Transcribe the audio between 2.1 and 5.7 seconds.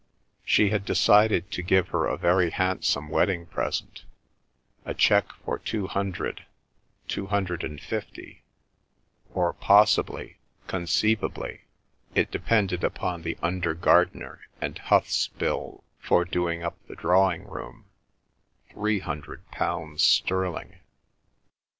very handsome wedding present, a cheque for